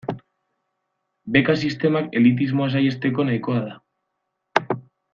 Beka 1.35 1.55
sistemak 1.65 2.09
elitismoa 2.23 2.73
saihesteko 2.77 3.29
nahikoa 3.31 3.63
da. 3.71 4.77